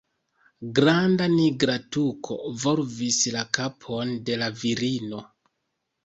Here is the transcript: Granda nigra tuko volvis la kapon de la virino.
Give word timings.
Granda 0.77 1.25
nigra 1.33 1.73
tuko 1.97 2.37
volvis 2.63 3.19
la 3.35 3.43
kapon 3.59 4.13
de 4.31 4.39
la 4.45 4.49
virino. 4.63 5.21